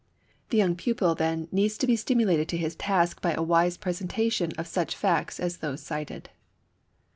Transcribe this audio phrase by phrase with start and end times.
[0.49, 4.51] The young pupil, then, needs to be stimulated to his task by a wise presentation
[4.57, 6.31] of such facts as those cited.